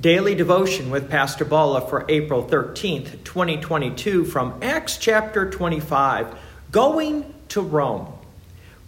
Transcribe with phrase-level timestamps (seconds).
[0.00, 6.34] Daily devotion with Pastor Bala for April 13th, 2022, from Acts chapter 25
[6.70, 8.10] Going to Rome.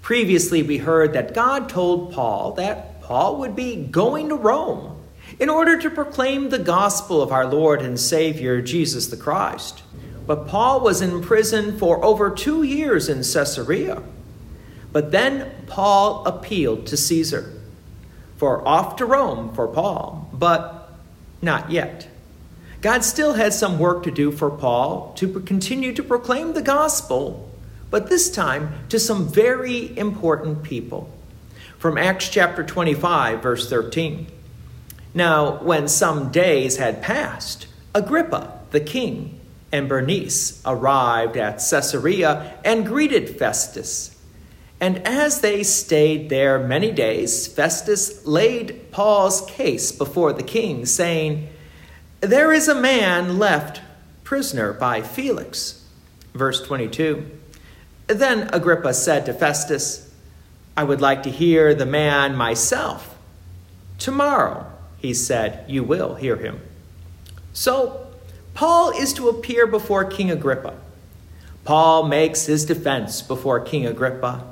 [0.00, 5.02] Previously, we heard that God told Paul that Paul would be going to Rome
[5.38, 9.82] in order to proclaim the gospel of our Lord and Savior, Jesus the Christ.
[10.26, 14.02] But Paul was in prison for over two years in Caesarea.
[14.92, 17.52] But then Paul appealed to Caesar
[18.38, 20.81] for off to Rome for Paul, but
[21.42, 22.08] not yet.
[22.80, 27.50] God still had some work to do for Paul to continue to proclaim the gospel,
[27.90, 31.12] but this time to some very important people.
[31.78, 34.28] From Acts chapter 25, verse 13.
[35.14, 39.38] Now, when some days had passed, Agrippa, the king,
[39.70, 44.11] and Bernice arrived at Caesarea and greeted Festus.
[44.82, 51.48] And as they stayed there many days, Festus laid Paul's case before the king, saying,
[52.20, 53.80] There is a man left
[54.24, 55.84] prisoner by Felix.
[56.34, 57.30] Verse 22.
[58.08, 60.12] Then Agrippa said to Festus,
[60.76, 63.16] I would like to hear the man myself.
[64.00, 64.66] Tomorrow,
[64.98, 66.60] he said, you will hear him.
[67.52, 68.08] So,
[68.54, 70.74] Paul is to appear before King Agrippa.
[71.64, 74.51] Paul makes his defense before King Agrippa.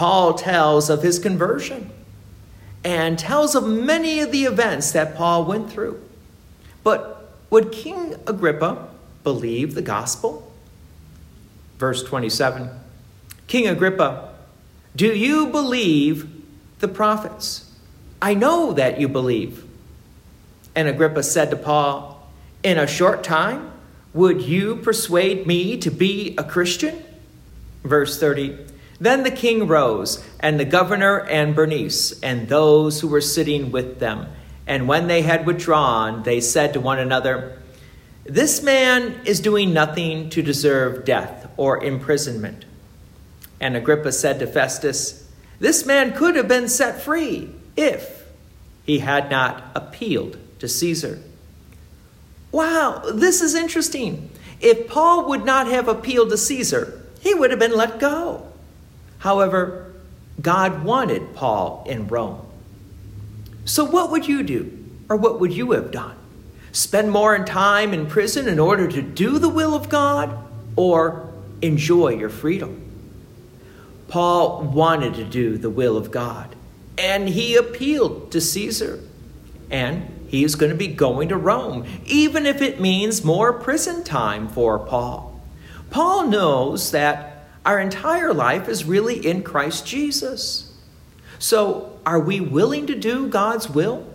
[0.00, 1.90] Paul tells of his conversion
[2.82, 6.02] and tells of many of the events that Paul went through.
[6.82, 8.88] But would King Agrippa
[9.24, 10.50] believe the gospel?
[11.76, 12.70] Verse 27
[13.46, 14.32] King Agrippa,
[14.96, 16.30] do you believe
[16.78, 17.70] the prophets?
[18.22, 19.66] I know that you believe.
[20.74, 22.26] And Agrippa said to Paul,
[22.62, 23.70] In a short time,
[24.14, 27.04] would you persuade me to be a Christian?
[27.84, 33.22] Verse 30 then the king rose, and the governor and Bernice, and those who were
[33.22, 34.28] sitting with them.
[34.66, 37.58] And when they had withdrawn, they said to one another,
[38.24, 42.66] This man is doing nothing to deserve death or imprisonment.
[43.58, 45.28] And Agrippa said to Festus,
[45.58, 48.26] This man could have been set free if
[48.84, 51.20] he had not appealed to Caesar.
[52.52, 54.30] Wow, this is interesting.
[54.60, 58.49] If Paul would not have appealed to Caesar, he would have been let go.
[59.20, 59.92] However,
[60.40, 62.46] God wanted Paul in Rome.
[63.64, 64.76] So, what would you do?
[65.08, 66.16] Or what would you have done?
[66.72, 70.36] Spend more time in prison in order to do the will of God
[70.76, 71.32] or
[71.62, 72.80] enjoy your freedom?
[74.08, 76.54] Paul wanted to do the will of God,
[76.98, 79.00] and he appealed to Caesar.
[79.70, 84.02] And he is going to be going to Rome, even if it means more prison
[84.02, 85.40] time for Paul.
[85.90, 87.29] Paul knows that
[87.64, 90.72] our entire life is really in Christ Jesus.
[91.38, 94.06] So, are we willing to do God's will?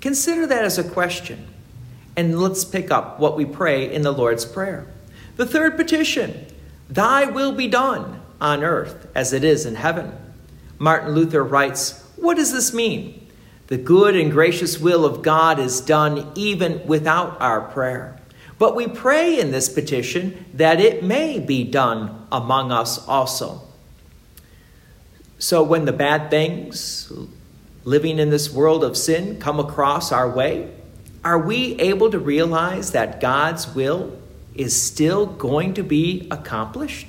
[0.00, 1.46] Consider that as a question.
[2.16, 4.86] And let's pick up what we pray in the Lord's Prayer.
[5.36, 6.46] The third petition
[6.90, 10.12] Thy will be done on earth as it is in heaven.
[10.78, 13.30] Martin Luther writes, What does this mean?
[13.68, 18.20] The good and gracious will of God is done even without our prayer.
[18.62, 23.62] But we pray in this petition that it may be done among us also.
[25.40, 27.12] So when the bad things
[27.82, 30.70] living in this world of sin come across our way,
[31.24, 34.16] are we able to realize that God's will
[34.54, 37.08] is still going to be accomplished?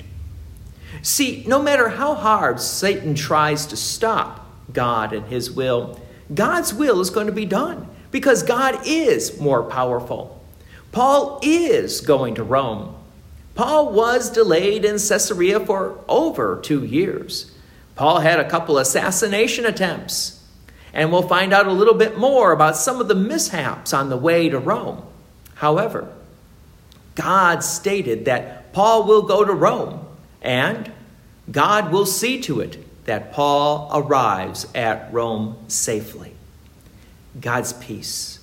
[1.04, 4.44] See, no matter how hard Satan tries to stop
[4.74, 6.00] God and his will,
[6.34, 10.43] God's will is going to be done because God is more powerful.
[10.94, 12.96] Paul is going to Rome.
[13.56, 17.52] Paul was delayed in Caesarea for over two years.
[17.96, 20.44] Paul had a couple assassination attempts,
[20.94, 24.18] and we'll find out a little bit more about some of the mishaps on the
[24.18, 25.04] way to Rome.
[25.56, 26.14] However,
[27.16, 30.06] God stated that Paul will go to Rome,
[30.44, 30.92] and
[31.52, 36.34] God will see to it that Paul arrives at Rome safely.
[37.42, 38.43] God's peace